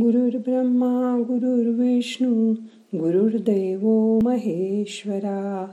गुरुर्ब्रह्मा 0.00 1.22
गुरुर्विष्णू 1.22 2.52
गुरुर्देव 2.94 4.18
महेश्वरा. 4.22 5.72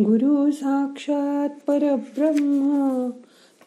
गुरु 0.00 0.50
साक्षात 0.50 1.48
परब्रह्म 1.66 3.10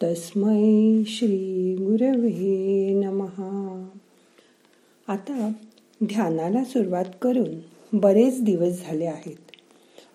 तस्मै 0.02 1.02
श्री 1.06 1.74
गुरवे 1.74 3.00
नमहा 3.04 3.88
आता 5.08 5.52
ध्यानाला 6.04 6.64
सुरुवात 6.64 7.04
करून 7.22 7.54
बरेच 7.92 8.42
दिवस 8.42 8.82
झाले 8.86 9.06
आहेत. 9.06 9.40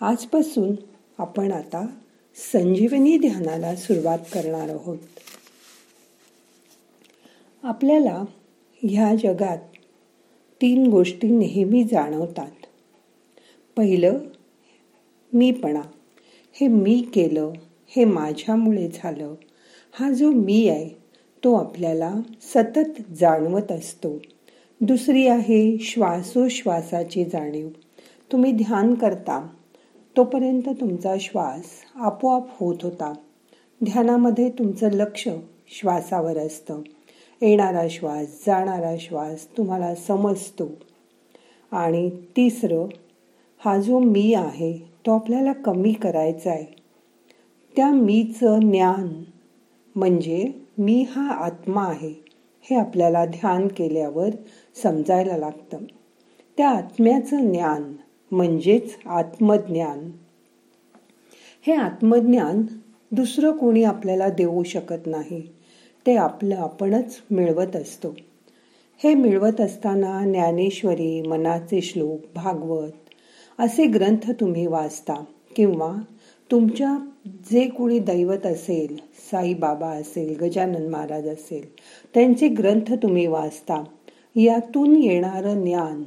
आजपासून 0.02 0.72
आपण 1.18 1.52
आता 1.52 1.88
संजीवनी 2.36 3.18
ध्यानाला 3.18 3.76
सुरुवात 3.76 4.20
करणार 4.20 4.70
आहोत. 4.70 4.98
आपल्याला 7.64 8.24
ह्या 8.84 9.16
जगात 9.16 9.58
तीन 10.62 10.88
गोष्टी 10.88 11.30
नेहमी 11.30 11.84
जाणवतात. 11.84 12.52
पहिलं 13.78 14.18
मीपणा. 15.34 15.82
हे 16.54 16.68
मी 16.68 17.06
केलं 17.14 17.52
हे 17.88 18.06
माझ्यामुळे 18.06 18.90
झालं. 18.94 19.34
हा 19.94 20.12
जो 20.12 20.32
मी 20.32 20.70
आहे 20.70 20.90
तो 21.44 21.54
आपल्याला 21.54 22.14
सतत 22.42 23.14
जाणवत 23.20 23.72
असतो. 23.72 24.18
दुसरी 24.82 25.28
आहे 25.28 25.78
श्वासोश्वासाची 25.78 27.26
जाणीव. 27.26 27.70
तुम्ही 28.32 28.52
ध्यान 28.52 28.94
करता 28.94 29.48
तोपर्यंत 30.18 30.70
तुमचा 30.70 31.16
श्वास 31.20 31.66
आपोआप 31.96 32.60
होत 32.60 32.76
होता. 32.84 33.14
ध्यानामध्ये 33.84 34.50
तुमचं 34.50 34.92
लक्ष 34.92 35.28
श्वासावर 35.68 36.38
असतं. 36.38 36.82
येणारा 37.42 37.88
श्वास 37.90 38.44
जाणारा 38.48 38.96
श्वास 39.00 39.58
तुम्हाला 39.58 39.96
समजतो. 39.96 40.70
आणि 41.72 42.10
तिसरं 42.10 42.86
हा 43.58 43.80
जो 43.80 44.00
मी 44.00 44.34
आहे 44.34 44.78
तो 45.06 45.12
आपल्याला 45.12 45.54
कमी 45.54 45.94
करायचा 45.94 46.52
आहे. 46.52 46.76
त्या 47.76 47.92
मीचं 47.92 48.60
ज्ञान 48.60 49.24
म्हणजे 49.96 50.52
मी 50.78 51.06
हा 51.10 51.30
आत्मा 51.30 51.86
आहे 51.86 52.14
हे 52.62 52.76
आपल्याला 52.76 53.26
ध्यान 53.26 53.68
केल्यावर 53.68 54.30
समजायला 54.84 55.38
लागतं. 55.38 55.78
त्या 56.58 56.70
आत्म्याचं 56.70 57.52
ज्ञान 57.52 57.94
म्हणजेच 58.32 58.98
आत्मज्ञान. 59.06 60.12
हे 61.68 61.74
आत्मज्ञान 61.74 62.64
दुसरं 63.12 63.52
कोणी 63.52 63.84
आपल्याला 63.84 64.30
देऊ 64.30 64.64
शकत 64.64 65.08
नाही. 65.08 65.59
ते 66.10 66.16
आपलं 66.16 66.56
आपणच 66.56 67.18
मिळवत 67.32 67.76
असतो. 67.76 68.16
हे 69.04 69.14
मिळवत 69.14 69.62
असताना 69.62 70.22
ज्ञानेश्वरी 70.26 71.22
मनाचे 71.22 71.82
श्लोक 71.82 72.20
भागवत 72.36 72.92
असे 73.60 73.86
ग्रंथ 73.86 74.32
तुम्ही 74.32 74.68
वाचता 74.68 75.24
किंवा 75.56 75.92
तुमच्या 76.52 76.98
जे 77.52 77.68
कोणी 77.68 78.00
दैवत 78.00 78.46
असेल 78.46 78.96
साईबाबा 79.32 79.88
असेल 79.88 80.38
गजानन 80.42 80.88
महाराज 80.90 81.28
असेल 81.28 81.74
त्यांचे 82.14 82.48
ग्रंथ 82.48 82.94
तुम्ही 82.94 83.28
वाचता. 83.28 83.84
यातून 84.36 84.96
येणारं 84.96 85.62
ज्ञान 85.62 86.04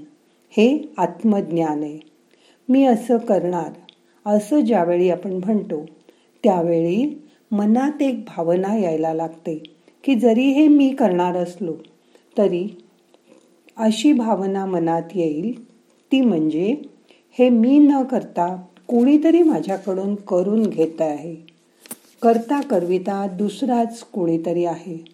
हे 0.50 0.92
आत्मज्ञान 0.98 1.82
आहे. 1.82 1.98
मी 2.68 2.84
असं 2.84 3.16
करणार 3.16 3.70
असं 4.26 4.60
ज्यावेळी 4.60 5.10
आपण 5.10 5.32
म्हणतो 5.32 5.84
त्यावेळी 6.44 7.22
मनात 7.52 8.02
एक 8.02 8.24
भावना 8.24 8.76
यायला 8.76 9.14
लागते. 9.14 9.62
की 10.04 10.14
जरी 10.14 10.44
हे 10.44 10.68
मी 10.68 10.94
करणार 10.94 11.36
असलो 11.36 11.74
तरी 12.38 12.76
अशी 13.76 14.12
भावना 14.12 14.66
मनात 14.66 15.02
येईल 15.14 15.64
ती 16.12 16.20
म्हणजे 16.20 16.76
हे 17.38 17.48
मी 17.48 17.78
न 17.78 18.02
करता 18.02 18.62
कोणीतरी 18.88 19.42
माझ्याकडून 19.42 20.14
करून 20.14 20.62
घेत 20.62 21.00
आहे. 21.00 21.34
करता 22.22 22.60
करविता 22.60 23.26
दुसराच 23.26 24.00
कोणीतरी 24.00 24.64
आहे 24.64 25.04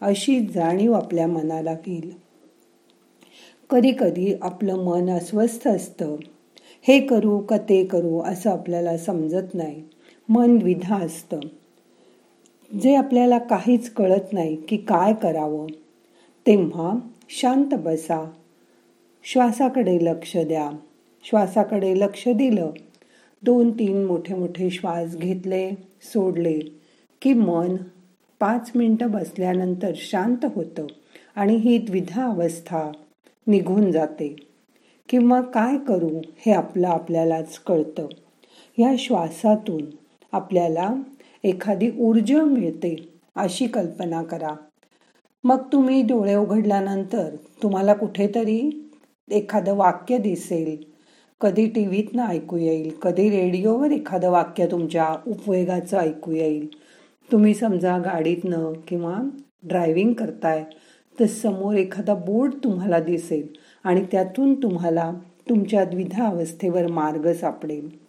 अशी 0.00 0.40
जाणीव 0.40 0.92
आपल्या 0.92 1.26
मनाला 1.26 1.72
येईल. 1.72 2.10
कधी 3.70 3.92
कधी 3.98 4.34
आपलं 4.42 4.76
मन 4.76 5.10
अस्वस्थ 5.10 5.68
असतं. 5.68 6.16
हे 6.82 7.00
करू 7.00 7.38
का 7.38 7.58
ते 7.58 7.84
करू 7.84 8.20
असं 8.20 8.50
आपल्याला 8.50 8.98
समजत 8.98 9.54
नाही. 9.54 9.82
मन 10.28 10.58
विधा 10.62 10.96
असतं. 10.96 11.40
जे 12.74 12.94
आपल्याला 12.94 13.38
काहीच 13.38 13.90
कळत 13.90 14.32
नाही 14.32 14.56
की 14.56 14.76
काय 14.76 15.14
करावं 15.14 15.66
तेव्हा 16.46 16.92
शांत 17.28 17.74
बसा. 17.74 18.30
श्वासाकडे 19.24 19.98
लक्ष 20.02 20.36
द्या. 20.36 20.70
श्वासाकडे 21.24 21.98
लक्ष 21.98 22.28
दिलं 22.28 22.70
दोन 23.42 23.70
तीन 23.70 24.04
मोठे 24.04 24.34
मोठे 24.34 24.70
श्वास 24.70 25.16
घेतले 25.16 25.70
सोडले 26.02 26.58
की 27.22 27.32
मन 27.32 27.76
पाच 28.40 28.70
मिनटं 28.74 29.10
बसल्यानंतर 29.10 29.92
शांत 29.96 30.46
होतं 30.54 30.86
आणि 31.34 31.56
ही 31.56 31.78
द्विधा 31.78 32.24
अवस्था 32.24 32.90
निघून 33.46 33.92
जाते. 33.92 34.36
किंवा 35.08 35.40
काय 35.40 35.78
करू 35.78 36.20
हे 36.46 36.52
आपलं 36.52 36.88
आपल्यालाच 36.88 37.58
कळतं. 37.58 38.06
या 38.78 38.94
श्वासातून 38.98 39.84
आपल्याला 40.32 40.94
एखादी 41.44 41.90
ऊर्जा 41.98 42.42
मिळते 42.42 43.08
अशी 43.36 43.66
कल्पना 43.66 44.22
करा. 44.22 44.54
मग 45.44 45.62
तुम्ही 45.72 46.02
डोळे 46.02 46.34
उघडल्यानंतर 46.34 47.34
तुम्हाला 47.62 47.94
कुठेतरी 47.94 48.90
एखादं 49.30 49.76
वाक्य 49.76 50.18
दिसेल. 50.18 50.76
कधी 51.40 51.66
टी 51.66 51.86
व्हीतनं 51.86 52.26
ऐकू 52.26 52.56
येईल 52.56 52.90
कधी 53.02 53.28
रेडिओवर 53.30 53.90
एखादं 53.90 54.30
वाक्य 54.30 54.66
तुमच्या 54.66 55.14
उपयोगाचं 55.26 55.98
ऐकू 55.98 56.32
येईल. 56.32 56.68
तुम्ही 57.32 57.54
समजा 57.54 57.98
गाडीतनं 57.98 58.72
किंवा 58.88 59.18
ड्रायव्हिंग 59.62 60.12
करताय 60.12 60.64
तर 61.20 61.26
समोर 61.26 61.74
एखादा 61.74 62.14
बोर्ड 62.14 62.54
तुम्हाला 62.64 63.00
दिसेल 63.00 63.46
आणि 63.84 64.04
त्यातून 64.12 64.54
तुम्हाला 64.62 65.12
तुमच्या 65.48 65.84
द्विधा 65.84 66.26
अवस्थेवर 66.26 66.86
मार्ग 66.86 67.32
सापडेल. 67.32 68.07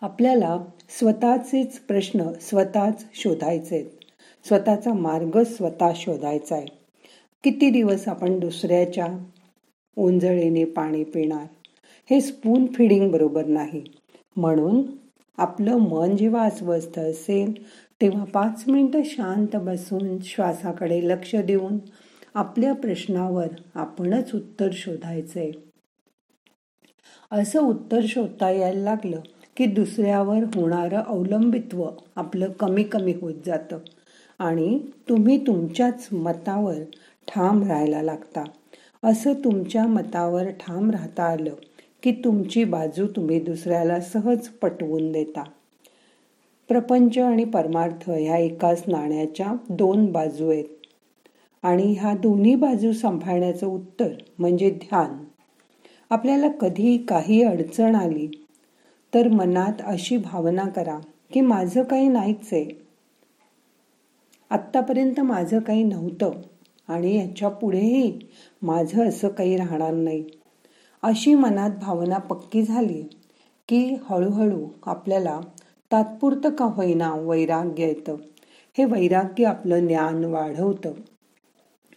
आपल्याला 0.00 0.64
स्वतःचेच 0.88 1.78
प्रश्न 1.78 2.32
स्वतःच 2.40 3.04
शोधायचे 3.14 3.98
स्वतःचा 4.44 4.92
मार्ग 4.92 5.42
स्वतः 5.42 5.90
शोधायचा 5.96 6.56
आहे. 6.56 6.66
किती 7.44 7.70
दिवस 7.70 8.08
आपण 8.08 8.38
दुसऱ्याच्या 8.38 9.06
ओंजळीने 9.96 10.64
पाणी 10.64 11.04
पिणार? 11.04 11.46
हे 12.10 12.20
स्पून 12.20 12.66
फिडिंग 12.72 13.10
बरोबर 13.10 13.46
नाही. 13.46 13.84
म्हणून 14.36 14.82
आपलं 15.36 15.76
मन 15.76 16.16
जेव्हा 16.16 16.44
अस्वस्थ 16.44 16.98
असेल 16.98 17.66
तेव्हा 18.00 18.24
पाच 18.24 18.64
मिनिटं 18.68 19.02
शांत 19.04 19.56
बसून 19.56 20.18
श्वासाकडे 20.22 21.08
लक्ष 21.08 21.36
देऊन 21.36 21.78
आपल्या 22.34 22.74
प्रश्नावर 22.74 23.46
आपणच 23.74 24.34
उत्तर 24.34 24.68
शोधायचंय. 24.72 25.50
असं 27.32 27.60
उत्तर 27.60 28.00
शोधता 28.08 28.50
यायला 28.50 28.80
लागलं 28.80 29.20
की 29.56 29.66
दुसऱ्यावर 29.66 30.38
होणारं 30.54 31.02
अवलंबित्व 31.02 31.88
आपलं 32.16 32.52
कमी 32.52 32.82
कमी 32.82 33.14
होत 33.20 33.34
जातं. 33.46 33.78
आणि 34.38 34.78
तुम्ही 35.08 35.46
तुमच्याच 35.46 36.08
मतावर 36.12 36.74
ठाम 37.28 37.68
राहायला 37.68 38.02
लागता. 38.02 38.44
असं 39.02 39.32
तुमच्या 39.32 39.86
मतावर 39.86 40.48
ठाम 40.50 40.90
राहता 40.90 41.22
आलं 41.22 41.54
की 42.02 42.12
तुमची 42.12 42.64
बाजू 42.64 43.06
तुम्ही 43.06 43.40
दुसऱ्याला 43.40 44.00
सहज 44.00 44.48
पटवून 44.48 45.12
देता. 45.12 45.44
प्रपंच 46.68 47.18
आणि 47.18 47.44
परमार्थ 47.44 48.10
ह्या 48.10 48.36
एकाच 48.36 48.82
नाण्याच्या 48.86 49.52
दोन 49.68 50.12
बाजू 50.12 50.50
आहेत. 50.50 50.64
आणि 51.62 51.96
ह्या 52.00 52.12
दोन्ही 52.12 52.54
बाजू 52.54 52.92
सांभाळण्याचं 52.92 53.66
उत्तर 53.66 54.08
म्हणजे 54.38 54.70
ध्यान. 54.70 55.24
आपल्याला 56.10 56.48
कधी 56.48 56.98
काही 56.98 57.42
अडचण 57.42 57.94
आली 57.94 58.45
तर 59.14 59.28
मनात 59.28 59.82
अशी 59.84 60.16
भावना 60.16 60.68
करा 60.68 60.98
की 61.32 61.40
माझं 61.40 61.82
काही 61.82 62.08
नाहीच 62.08 62.52
आहे 62.52 62.86
आत्तापर्यंत 64.50 65.20
माझं 65.20 65.58
काही 65.58 65.82
नव्हतं 65.84 66.30
आणि 66.88 67.16
याच्या 67.16 67.48
पुढेही 67.48 68.18
माझं 68.62 69.08
असं 69.08 69.28
काही 69.28 69.56
राहणार 69.56 69.92
नाही. 69.92 70.24
अशी 71.02 71.34
मनात 71.34 71.70
भावना 71.70 72.18
पक्की 72.18 72.62
झाली 72.62 73.02
की 73.68 73.96
हळूहळू 74.10 74.68
आपल्याला 74.86 75.40
तात्पुरतं 75.92 76.50
का 76.50 76.64
होईना 76.64 77.14
वैराग्य 77.14 77.86
येतं. 77.86 78.16
हे 78.78 78.84
वैराग्य 78.84 79.44
आपलं 79.44 79.86
ज्ञान 79.86 80.24
वाढवतं 80.24 80.92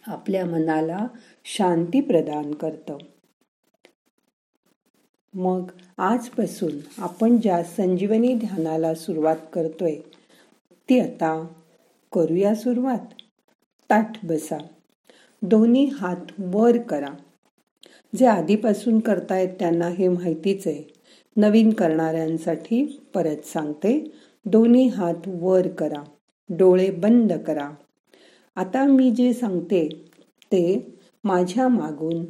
आपल्या 0.06 0.44
मनाला 0.46 1.06
शांती 1.44 2.00
प्रदान 2.00 2.54
करतं. 2.54 2.96
मग 5.34 5.70
आजपासून 5.98 6.70
आपण 6.98 7.36
ज्या 7.36 7.62
संजीवनी 7.64 8.34
ध्यानाला 8.34 8.94
सुरुवात 8.94 9.36
करतोय 9.52 9.96
ती 10.88 11.00
आता 11.00 11.46
करूया 12.12 12.54
सुरुवात. 12.54 12.98
ताठ 13.90 14.24
बसा. 14.24 14.58
दोन्ही 15.42 15.84
हात 15.84 16.32
वर 16.38 16.78
करा. 16.78 17.08
जे 18.16 18.26
आधीपासून 18.26 19.00
करतायत 19.00 19.48
त्यांना 19.48 19.88
हे 19.88 20.08
माहितीच 20.08 20.66
आहे. 20.66 20.82
नवीन 21.36 21.72
करणाऱ्यांसाठी 21.72 23.00
परत 23.14 23.46
सांगते 23.46 24.12
दोन्ही 24.44 24.88
हात 24.88 25.28
वर 25.28 25.68
करा. 25.68 26.02
डोळे 26.48 26.90
बंद 26.90 27.32
करा. 27.32 27.70
आता 28.56 28.84
मी 28.84 29.10
जे 29.10 29.32
सांगते 29.32 29.88
ते 30.44 30.96
माझ्या 31.24 31.68
मागून 31.68 32.24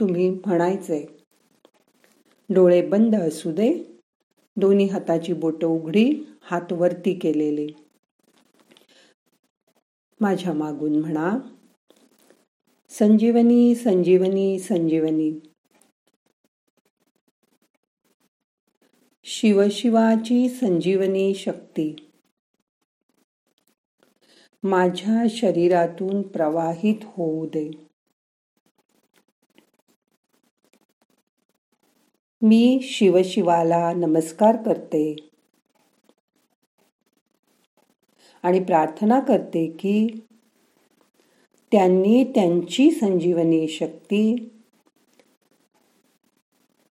तुम्ही 0.00 0.30
म्हणायचंय. 0.30 1.04
डोळे 2.54 2.88
बंद 2.88 3.14
असू 3.14 3.52
दे. 3.52 3.84
दोन्ही 4.56 4.86
हाताची 4.86 5.32
बोटं 5.32 5.66
उघडी 5.66 6.12
हात 6.42 6.72
वरती 6.72 7.14
केलेले. 7.14 7.66
माझ्या 10.20 10.52
मागून 10.52 11.00
म्हणा 11.00 11.38
संजीवनी 12.88 13.74
संजीवनी 13.74 14.58
संजीवनी. 14.58 15.32
शिवशिवाची 19.24 20.48
संजीवनी 20.48 21.34
शक्ती. 21.34 22.10
माझ्या 24.62 25.24
शरीरातून 25.30 26.22
प्रवाहित 26.22 26.96
होऊ 27.02 27.46
दे. 27.46 27.89
मी 32.42 32.80
शिवशिवाला 32.82 33.92
नमस्कार 33.92 34.56
करते. 34.56 35.16
आणि 38.42 38.64
प्रार्थना 38.64 39.20
करते 39.20 39.66
की 39.66 40.08
त्यांनी 41.72 42.24
त्यांची 42.24 42.90
संजीवनी 42.90 43.68
शक्ती 43.68 44.50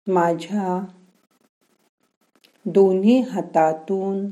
माझ्या 0.07 0.85
दोन्ही 2.65 3.21
हातातून 3.21 4.29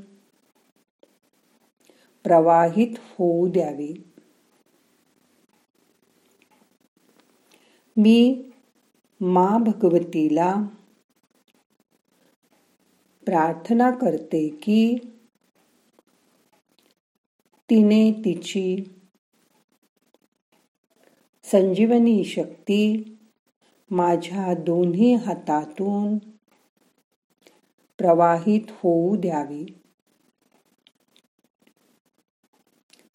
प्रवाहित 2.24 2.96
होऊ 2.98 3.48
द्यावी. 3.48 3.94
मी 7.98 8.50
मा 9.22 9.58
भगवतीला 9.58 10.56
प्रार्थना 13.27 13.91
करते 13.91 14.50
की 14.50 14.95
तिने 17.69 18.12
तिची 18.12 18.83
संजीवनी 21.44 22.24
शक्ती 22.24 22.83
माझ्या 23.91 24.53
दोन्ही 24.53 25.15
हातातून 25.15 26.18
प्रवाहित 27.97 28.62
होऊ 28.69 29.15
द्यावी. 29.15 29.65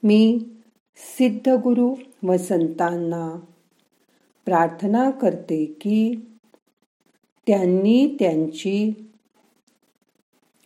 मी 0.03 0.39
सिद्धगुरु 0.97 1.95
व 2.23 2.37
संतांना 2.37 3.41
प्रार्थना 4.45 5.11
करते 5.11 5.65
की 5.65 6.15
त्यांनी 7.47 8.17
त्यांची 8.19 8.93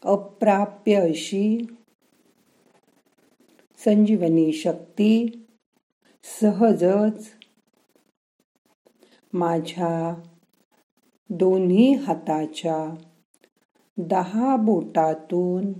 अप्राप्य 0.07 0.95
अशी 0.95 1.67
संजीवनी 3.85 4.53
शक्ती 4.53 5.45
सहजच 6.41 7.29
माझ्या 9.33 10.23
दोन्ही 11.31 11.95
हाताच्या 11.95 12.95
दहा 13.99 14.57
बोटातून 14.57 15.73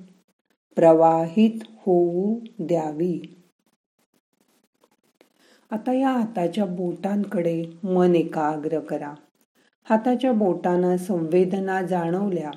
प्रवाहित 0.77 1.65
होऊ 1.65 2.41
द्यावी. 2.59 3.21
आता 5.71 5.93
या 5.93 6.11
हाताच्या 6.11 6.65
बोटांकडे 6.65 7.65
मन 7.83 8.17
एकाग्र 8.17 8.81
करा. 8.81 9.15
हाताच्या 9.85 10.33
बोटांना 10.33 10.97
संवेदना 10.97 11.83
जाणवल्या 11.83 12.51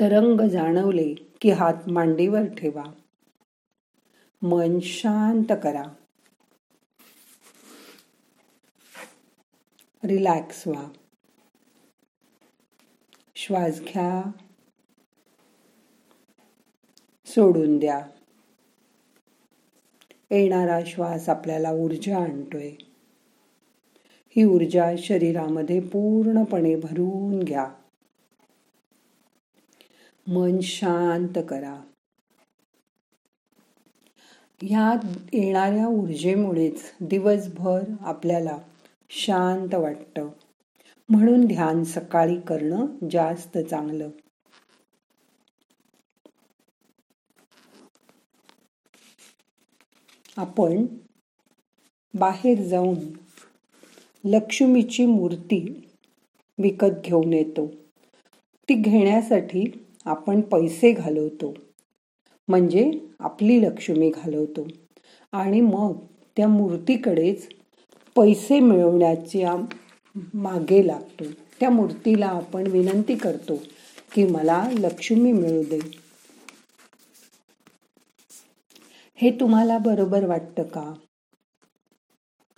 तरंग 0.00 0.48
जाणवले 0.48 1.14
की 1.40 1.50
हात 1.50 1.88
मांडीवर 1.88 2.54
ठेवा. 2.54 2.84
मन 4.42 4.78
शांत 4.82 5.52
करा. 5.62 5.82
रिलॅक्स 10.04 10.68
व्हा. 10.68 10.88
श्वास 13.36 13.80
घ्या. 13.80 14.30
सोडून 17.26 17.78
द्या. 17.78 18.06
येणारा 20.30 20.80
श्वास 20.86 21.28
आपल्याला 21.28 21.70
ऊर्जा 21.70 22.18
आणतोय. 22.18 22.70
ही 24.36 24.44
ऊर्जा 24.44 24.90
शरीरामध्ये 24.98 25.80
पूर्णपणे 25.80 26.76
भरून 26.76 27.42
घ्या. 27.42 27.74
मन 30.26 30.60
शांत 30.60 31.38
करा. 31.48 31.80
ह्या 34.62 35.08
येणाऱ्या 35.32 35.86
ऊर्जेमुळेच 35.86 36.92
दिवसभर 37.00 37.82
आपल्याला 38.00 38.58
शांत 39.10 39.74
वाटतं. 39.74 40.28
म्हणून 41.08 41.46
ध्यान 41.46 41.84
सकाळी 41.84 42.40
करणं 42.40 42.86
जास्त 43.10 43.58
चांगलं. 43.58 44.08
आपण 50.36 50.86
बाहेर 52.14 52.62
जाऊन 52.62 52.98
लक्ष्मीची 54.24 55.06
मूर्ती 55.06 55.90
विकत 56.58 57.00
घेऊन 57.04 57.32
येतो. 57.32 57.66
ती 58.68 58.74
घेण्यासाठी 58.74 59.83
आपण 60.04 60.40
पैसे 60.40 60.92
घालवतो. 60.92 61.54
म्हणजे 62.48 63.00
आपली 63.18 63.62
लक्ष्मी 63.62 64.10
घालवतो. 64.10 64.66
आणि 65.32 65.60
मग 65.60 65.96
त्या 66.36 66.48
मूर्तीकडेच 66.48 67.48
पैसे 68.16 68.60
मिळवण्याच्या 68.60 69.54
मागे 70.34 70.86
लागतो. 70.86 71.24
त्या 71.60 71.70
मूर्तीला 71.70 72.26
आपण 72.26 72.66
विनंती 72.66 73.14
करतो 73.14 73.56
की 74.12 74.26
मला 74.26 74.68
लक्ष्मी 74.78 75.32
मिळू 75.32 75.62
दे. 75.62 75.78
हे 79.14 79.30
तुम्हाला 79.30 79.78
बरोबर 79.78 80.24
वाटतं 80.26 80.62
का? 80.62 80.94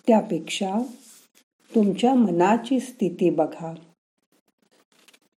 त्यापेक्षा 0.06 0.74
तुमच्या 1.74 2.14
मनाची 2.14 2.80
स्थिती 2.80 3.30
बघा. 3.30 3.74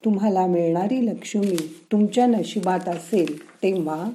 तुम्हाला 0.05 0.47
मिळणारी 0.47 1.07
लक्ष्मी 1.07 1.57
तुमच्या 1.93 2.26
नशिबात 2.26 2.88
असेल 2.88 3.62
तेव्हा 3.62 4.11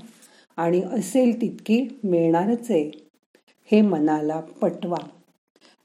आणि 0.57 0.81
असेल 0.81 1.41
तितकी 1.41 1.87
मिळणारच 2.03 2.71
आहे. 2.71 2.91
हे 3.71 3.81
मनाला 3.81 4.39
पटवा. 4.39 4.97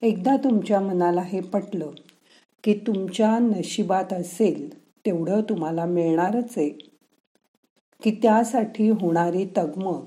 एकदा 0.03 0.37
तुमच्या 0.37 0.81
मनाला 0.81 1.23
हे 1.23 1.41
पटलं 1.41 1.91
की 2.65 2.75
तुमच्या 2.75 3.39
नशिबात 3.39 4.13
असेल 4.13 4.79
तेवढं 5.07 5.41
तुम्हाला 5.41 5.85
मिळणारच 5.85 6.55
आहे. 6.57 6.69
की 8.03 8.11
त्यासाठी 8.11 8.89
होणारी 8.89 9.47
तगमग 9.57 10.07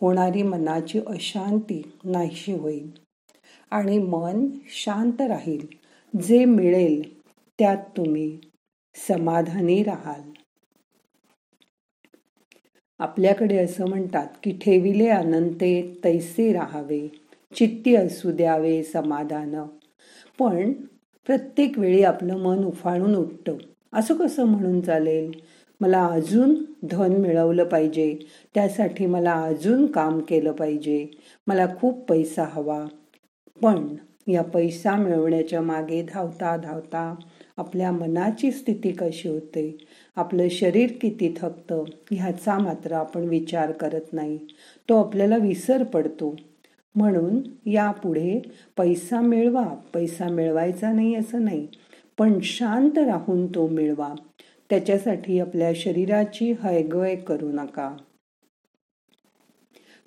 होणारी 0.00 0.42
मनाची 0.42 1.00
अशांती 1.06 1.82
नाहीशी 2.04 2.52
होईल 2.52 2.90
आणि 3.70 3.98
मन 3.98 4.46
शांत 4.66 5.20
राहील. 5.20 5.66
जे 6.18 6.44
मिळेल 6.44 7.20
त्यात 7.58 7.76
तुम्ही 7.96 8.38
समाधानी 8.94 9.82
राहाल. 9.82 10.20
आपल्याकडे 12.98 13.58
असं 13.58 13.88
म्हणतात 13.88 14.26
की 14.42 14.50
ठेविले 14.50 15.08
अनंते 15.08 16.00
तैसे 16.04 16.52
राहावे 16.52 17.08
चित्ती 17.54 17.94
असू 17.96 18.32
द्यावे 18.32 18.82
समाधान. 18.82 19.54
पण 20.38 20.72
प्रत्येक 21.26 21.78
वेळी 21.78 22.02
आपलं 22.02 22.36
मन 22.36 22.64
उफाळून 22.64 23.14
उठतं. 23.14 23.56
असं 23.92 24.14
कसं 24.14 24.44
म्हणून 24.44 24.80
चालेल? 24.80 25.32
मला 25.80 26.06
अजून 26.06 26.64
धन 26.90 27.12
मिळवलं 27.12 27.64
पाहिजे 27.64 28.18
त्यासाठी 28.54 29.06
मला 29.06 29.32
अजून 29.32 29.86
काम 29.86 30.18
केलं 30.18 30.52
पाहिजे 30.52 31.06
मला 31.46 31.66
खूप 31.80 31.98
पैसा 31.98 32.44
हवा. 32.44 32.86
पण 33.62 33.96
या 34.28 34.42
पैसा 34.42 34.96
मिळवण्याच्या 34.96 35.60
मागे 35.60 36.02
धावता 36.02 36.56
धावता 36.56 37.14
आपल्या 37.58 37.90
मनाची 37.92 38.50
स्थिती 38.52 38.92
कशी 38.92 39.28
होते? 39.28 39.76
आपलं 40.16 40.48
शरीर 40.50 40.92
किती 41.02 41.34
थकतं? 41.36 41.84
ह्याचा 42.10 42.58
मात्र 42.58 42.92
आपण 42.92 43.28
विचार 43.28 43.72
करत 43.72 44.12
नाही. 44.12 44.38
तो 44.88 44.96
आपल्याला 44.96 45.36
विसर 45.36 45.82
पडतो. 45.82 46.34
म्हणून 46.94 47.40
यापुढे 47.66 48.40
पैसा 48.76 49.20
मिळवा. 49.20 49.64
पैसा 49.94 50.28
मिळवायचा 50.28 50.92
नाही 50.92 51.14
असं 51.14 51.44
नाही 51.44 51.66
पण 52.18 52.38
शांत 52.42 52.98
राहून 52.98 53.46
तो 53.46 53.68
मिळवा. 53.68 54.14
त्याच्यासाठी 54.70 55.40
आपल्या 55.40 55.72
शरीराची 55.76 56.52
हयगय 56.62 57.14
करू 57.16 57.50
नका. 57.52 57.96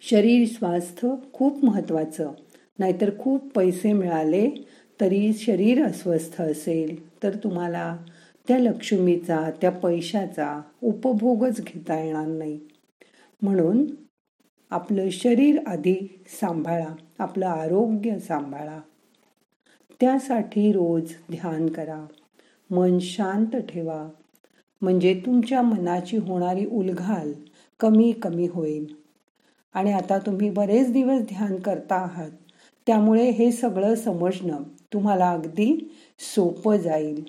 शरीर 0.01 0.48
स्वास्थ्य 0.48 1.10
खूप 1.34 1.66
महत्वाचं 1.66 2.32
नाहीतर 2.80 3.10
खूप 3.20 3.51
पैसे 3.54 3.94
मिळाले 3.94 4.50
तरी 5.01 5.34
शरीर 5.34 5.86
अस्वस्थ 5.86 6.42
असेल 6.42 7.24
तर 7.24 7.36
तुम्हाला 7.36 7.98
त्या 8.48 8.60
लक्ष्मीचा 8.60 9.50
त्या 9.62 9.72
पैशाचा 9.72 10.62
उपभोगच 10.84 11.62
घेता 11.62 12.00
येणार 12.00 12.27
नाही. 12.27 12.60
म्हणून 13.42 13.86
आपलं 14.70 15.10
शरीर 15.10 15.60
आधी 15.68 16.24
सांभाळा 16.42 16.96
आपलं 17.20 17.48
आरोग्य 17.48 18.20
सांभाळा. 18.20 18.80
त्यासाठी 20.00 20.72
रोज 20.72 21.13
ध्यान 21.32 21.70
करा. 21.70 22.06
मन 22.72 23.00
शांत 23.00 23.56
ठेवा. 23.56 24.10
म्हणजे 24.82 25.22
तुमच्या 25.25 25.62
मनाची 25.62 26.18
होणारी 26.18 26.66
उलघाल 26.66 27.34
कमी 27.80 28.12
कमी 28.12 28.48
होईल. 28.48 28.96
आणि 29.74 29.94
आता 29.94 30.18
तुम्ही 30.18 30.50
बरेच 30.50 30.92
दिवस 30.92 31.22
ध्यान 31.22 31.56
करता 31.56 31.96
आहात 31.96 32.32
त्यामुळे 32.88 33.30
हे 33.30 33.51
सगळं 33.51 33.96
समजणं 33.96 34.63
तुम्हाला 34.94 35.32
अगदी 35.32 35.96
सोपं 36.20 36.77
जाईल. 36.77 37.25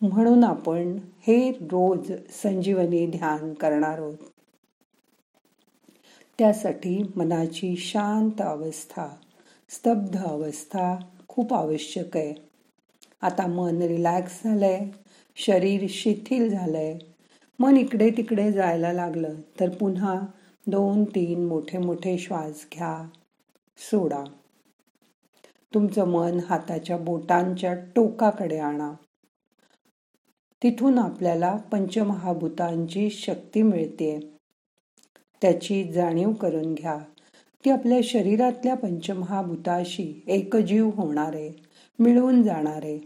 म्हणून 0.00 0.44
आपण 0.44 0.98
हे 1.26 1.50
रोज 1.50 2.12
संजीवनी 2.42 3.06
ध्यान 3.06 3.54
करणार 3.54 3.98
आहोत. 3.98 4.16
त्यासाठी 6.38 7.02
मनाची 7.16 7.76
शांत 7.76 8.40
अवस्था 8.40 9.08
स्तब्ध 9.68 10.24
अवस्था 10.24 10.96
खूप 11.28 11.54
आवश्यक 11.54 12.16
आहे. 12.16 12.34
आता 13.22 13.46
मन 13.46 13.82
रिलॅक्स 13.82 14.40
झालंय 14.44 14.80
शरीर 15.36 15.86
शिथिल 15.88 16.50
झालंय. 16.50 16.98
मन 17.58 17.76
इकडे 17.76 18.10
तिकडे 18.10 18.52
जायला 18.52 18.92
लागलं 18.92 19.34
तर 19.60 19.68
पुन्हा 19.68 20.20
दोन 20.66 21.04
तीन 21.04 21.46
मोठे 21.46 21.78
मोठे 21.78 22.18
श्वास 22.18 22.66
घ्या 22.74 23.08
सोडा. 23.78 24.24
तुमचं 25.74 26.04
मन 26.04 26.38
हाताच्या 26.48 26.96
बोटांच्या 26.98 27.74
टोकाकडे 27.96 28.58
आणा. 28.58 28.92
तिथून 30.62 30.98
आपल्याला 30.98 31.56
पंचमहाभूतांची 31.56 33.10
शक्ती 33.10 33.62
मिळते 33.62 34.18
त्याची 35.42 35.92
जाणीव 35.92 36.32
करून 36.32 36.74
घ्या 36.74 36.98
ती 37.64 37.70
आपल्या 37.70 37.98
शरीरातल्या 38.04 38.74
पंचमहाभूताशी 38.76 40.24
एकजीव 40.26 40.90
होणारे 40.94 41.50
मिळून 41.98 42.42
जाणारे 42.42 42.98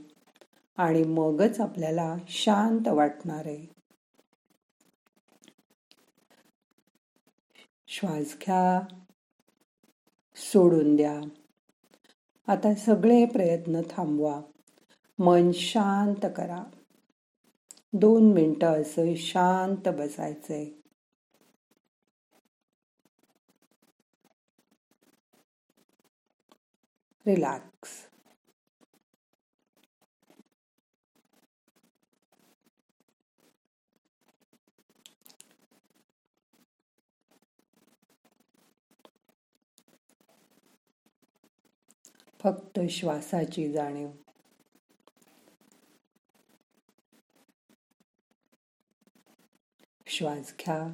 आणि 0.76 1.02
मगच 1.04 1.61
आपल्याला 1.61 2.16
शांत 2.28 2.88
वाटणार. 2.88 3.47
आहे 3.47 3.66
श्वास 7.88 8.37
घ्या. 8.40 8.81
सोडून 10.37 10.97
द्या. 10.97 11.21
आता 12.53 12.75
सगळे 12.75 13.25
प्रयत्न 13.25 13.81
थांबवा. 13.91 14.41
मन 15.19 15.53
शांत 15.53 16.27
करा. 16.37 16.63
दोन 17.93 18.33
मिनटं 18.33 18.83
असं 18.83 19.15
शांत 19.15 19.89
बसायचंय. 19.89 20.65
रिलॅक्स 27.27 28.02
फक्त 42.43 42.81
श्वासाची 42.91 43.73
जाणीव. 43.73 44.11
श्वास 50.07 50.55
घ्या. 50.61 50.91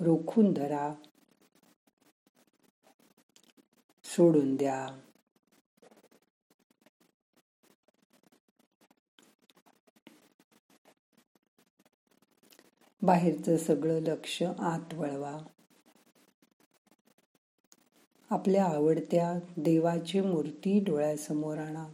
रोखून 0.00 0.52
धरा. 0.52 0.94
सोडून 4.04 4.56
द्या. 4.56 5.00
बाहेरचं 13.02 13.56
सगळं 13.56 14.00
लक्ष 14.00 14.42
आत 14.42 14.94
वळवा. 14.94 15.38
आपल्या 18.30 18.64
आवडत्या 18.64 19.38
देवाची 19.56 20.20
मूर्ती 20.20 20.80
डोळ्यासमोर 20.80 21.58
आणा. 21.58 21.86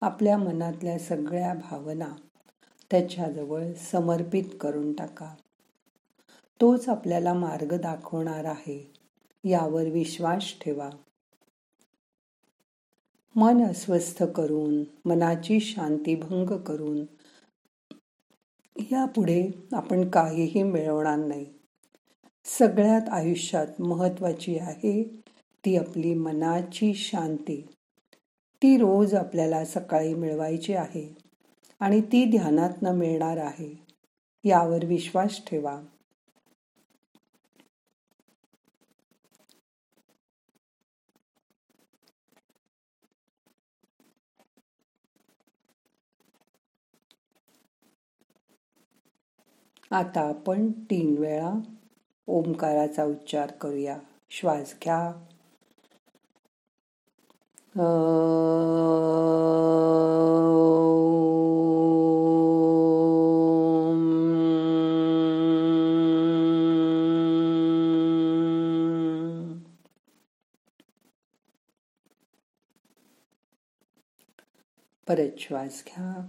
आपल्या 0.00 0.38
मनातल्या 0.38 0.98
सगळ्या 0.98 1.54
भावना 1.54 2.08
त्याच्याजवळ 2.90 3.72
समर्पित 3.72 4.44
करून 4.60 4.92
टाका. 4.92 5.34
तोच 6.60 6.88
आपल्याला 6.88 7.34
मार्ग 7.34 7.80
दाखवणार 7.80 8.44
आहे 8.44 8.92
यावर 9.44 9.84
विश्वास 9.88 10.54
ठेवा. 10.60 10.90
मन 13.36 13.64
अस्वस्थ 13.64 14.22
करून 14.22 14.84
मनाची 15.04 15.60
शांती 15.60 16.14
भंग 16.14 16.56
करून 16.56 17.04
यापुढे 18.76 19.68
आपण 19.72 20.08
काहीही 20.08 20.62
मिळवणार 20.62 21.18
नाही. 21.18 21.61
सगळ्यात 22.58 23.08
आयुष्यात 23.08 23.80
महत्वाची 23.80 24.58
आहे 24.58 25.02
ती 25.64 25.76
आपली 25.76 26.14
मनाची 26.14 26.94
शांती. 26.94 27.60
ती 28.62 28.76
रोज 28.76 29.14
आपल्याला 29.14 29.64
सकाळी 29.64 30.14
मिळवायची 30.14 30.74
आहे 30.74 31.14
आणि 31.80 32.00
ती 32.00 32.24
ध्यानातनं 32.24 32.94
मिळणार 32.94 33.36
आहे 33.36 33.74
यावर 34.44 34.84
विश्वास 34.84 35.40
ठेवा. 35.46 35.80
आता 49.90 50.20
आपण 50.20 50.70
तीन 50.72 51.18
वेळा 51.18 51.52
ओंकाराचा 52.32 53.04
उच्चार 53.04 53.50
करूया. 53.50 53.98
श्वास 54.30 54.74
घ्या. 54.82 55.12
परत 75.08 75.38
श्वास 75.38 75.84
घ्या. 75.86 76.26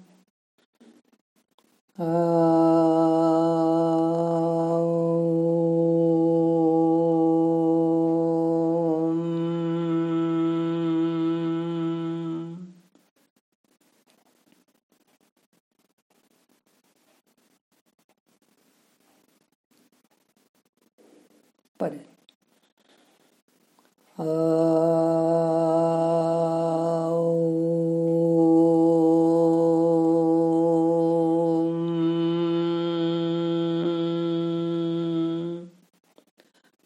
पर्यंत 21.83 22.03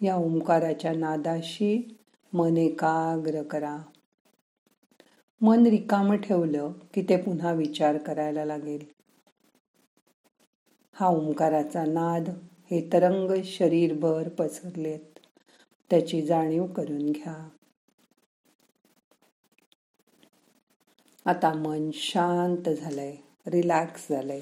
या 0.01 0.15
ओंकाराच्या 0.15 0.93
नादाशी 0.93 1.97
मन 2.33 2.57
एकाग्र 2.57 3.43
करा. 3.43 3.77
मन 5.41 5.65
रिकाम 5.65 6.15
ठेवलं 6.15 6.71
की 6.93 7.01
ते 7.01 7.17
पुन्हा 7.17 7.51
विचार 7.51 7.97
करायला 7.97 8.45
लागेल. 8.45 8.85
हा 10.93 11.07
ओंकाराचा 11.07 11.85
नाद 11.85 12.29
हे 12.71 12.89
तरंग 12.93 13.43
शरीरभर 13.43 14.29
पसरलेत. 14.29 15.19
त्याची 15.89 16.21
जाणीव 16.21 16.65
करून 16.65 17.11
घ्या. 17.11 17.49
आता 21.25 21.53
मन 21.53 21.89
शांत 21.93 22.69
झालंय 22.69 23.15
रिलॅक्स 23.47 24.07
झालंय. 24.09 24.41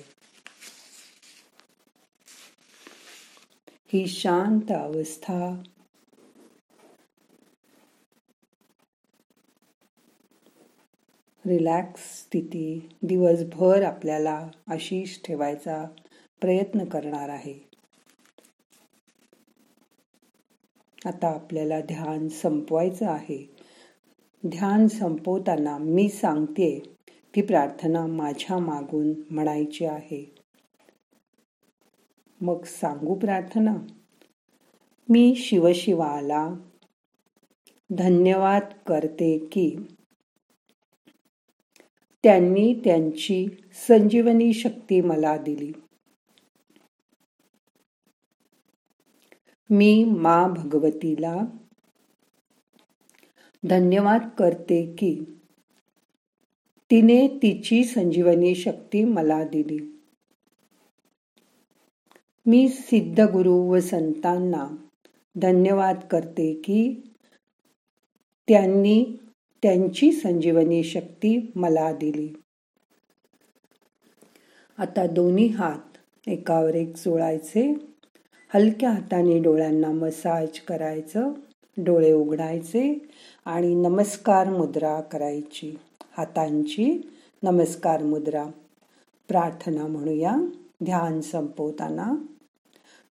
ही 3.94 4.08
शांत 4.08 4.72
अवस्था 4.72 5.62
रिलॅक्स 11.46 12.20
स्थिती 12.20 12.89
दिवसभर 13.01 13.84
आपल्याला 13.84 14.48
अशीच 14.70 15.22
ठेवायचा 15.24 15.86
प्रयत्न 16.41 16.86
करणार 16.86 17.29
आहे. 17.29 17.75
आता 21.06 21.28
आपल्याला 21.28 21.82
ध्यान 21.82 22.28
संपवायचं 22.28 23.06
आहे. 23.06 23.50
ध्यान 24.48 24.88
संपवताना 24.88 25.78
मी 25.78 26.10
सांगते 26.10 26.96
ती 27.36 27.42
प्रार्थना 27.42 28.06
माझ्या 28.06 28.58
मागून 28.58 29.14
म्हणायची 29.30 29.86
आहे. 29.86 30.36
मग 32.42 32.64
सांगू 32.64 33.16
प्रार्थना. 33.16 33.76
मी 35.10 35.36
शिवशिवाला 35.36 36.54
धन्यवाद 37.98 38.62
करते 38.88 39.38
की 39.38 39.76
त्यांनी 42.24 42.74
त्यांची 42.74 43.48
संजीवनी 43.88 44.54
शक्ती 44.54 45.02
मला 45.02 45.38
दिली. 45.38 45.72
मी 49.69 50.03
मा 50.03 50.48
भगवतीला 50.48 51.38
धन्यवाद 53.69 54.29
करते 54.38 54.95
की 54.98 55.19
तिने 56.91 57.27
तिची 57.27 57.84
संजीवनी 57.84 58.55
शक्ती 58.55 59.03
मला 59.03 59.43
दिली. 59.43 60.01
मी 62.45 62.69
सिद्ध 62.69 63.19
गुरु 63.19 63.53
व 63.53 63.79
संतांना 63.79 64.75
धन्यवाद 65.36 66.00
करते 66.12 66.53
की 66.53 67.13
त्यांनी 68.48 69.05
त्यांची 69.63 70.12
संजीवनी 70.12 70.84
शक्ती 70.84 71.51
मला 71.55 71.91
दिली. 71.91 72.34
आता 74.77 75.07
दोन्ही 75.07 75.48
हात 75.48 75.98
एकावर 76.27 76.75
एक 76.75 76.95
जोडायचे. 76.98 77.95
हलक्या 78.56 78.92
हाताने 78.92 79.40
डोळ्यांना 79.40 79.92
मसाज 79.92 80.60
करायचं 80.60 81.32
डोळे 81.78 82.12
उघडायचे 82.12 83.08
आणि 83.46 83.76
नमस्कार 83.76 84.50
मुद्रा 84.50 85.02
करायची. 85.02 85.80
हातांची 86.18 87.10
नमस्कार 87.44 88.04
मुद्रा. 88.04 88.46
प्रार्थना 89.28 89.88
म्हणूया. 89.88 90.36
ध्यान 90.84 91.22
संपवताना. 91.22 92.12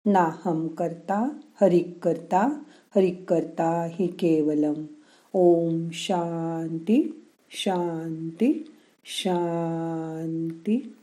नाहम 0.07 0.67
करता 0.67 1.29
हरिक 1.61 1.99
करता 2.03 2.63
हरिक 2.97 3.25
करता 3.31 3.89
हि 3.93 4.07
केवलम. 4.07 4.85
ओम 5.33 5.89
शांती 5.93 7.25
शांती 7.51 8.73
शांती. 9.05 10.97